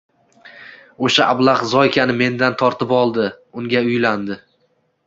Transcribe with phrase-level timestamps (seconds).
[1.09, 3.31] Oʻsha ablah Zoykani mendan tortib oldi,
[3.63, 4.43] unga uylandi